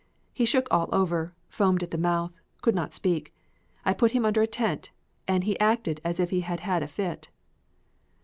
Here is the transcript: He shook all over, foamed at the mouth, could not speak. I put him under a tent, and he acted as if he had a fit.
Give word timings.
He 0.33 0.45
shook 0.45 0.67
all 0.71 0.89
over, 0.91 1.35
foamed 1.47 1.83
at 1.83 1.91
the 1.91 1.97
mouth, 1.99 2.33
could 2.63 2.73
not 2.73 2.91
speak. 2.95 3.35
I 3.85 3.93
put 3.93 4.13
him 4.13 4.25
under 4.25 4.41
a 4.41 4.47
tent, 4.47 4.89
and 5.27 5.43
he 5.43 5.59
acted 5.59 6.01
as 6.03 6.19
if 6.19 6.31
he 6.31 6.41
had 6.41 6.81
a 6.81 6.87
fit. 6.87 7.29